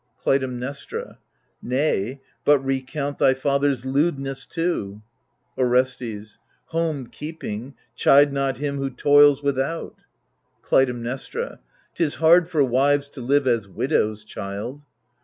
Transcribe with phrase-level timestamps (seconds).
[0.17, 1.19] Clytemnestra
[1.61, 5.03] Nay, but recount thy father's lewdness too.
[5.55, 6.39] Orestes
[6.69, 9.97] Home keeping, chide not him who toils without.
[10.63, 11.59] Clytemnestra
[11.93, 14.81] 'Tis hard for wives to live as widows, child.